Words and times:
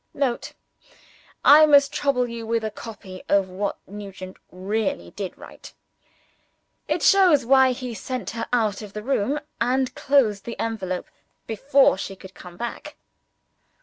[Note. 0.15 0.53
I 1.45 1.67
must 1.67 1.93
trouble 1.93 2.27
you 2.27 2.47
with 2.47 2.63
a 2.63 2.71
copy 2.71 3.21
of 3.29 3.49
what 3.49 3.77
Nugent 3.85 4.37
really 4.51 5.11
did 5.11 5.37
write. 5.37 5.75
It 6.87 7.03
shows 7.03 7.45
why 7.45 7.71
he 7.73 7.93
sent 7.93 8.31
her 8.31 8.47
out 8.51 8.81
of 8.81 8.93
the 8.93 9.03
room, 9.03 9.39
and 9.61 9.93
closed 9.93 10.45
the 10.45 10.59
envelope 10.59 11.05
before 11.45 11.99
she 11.99 12.15
could 12.15 12.33
come 12.33 12.57
back. 12.57 12.95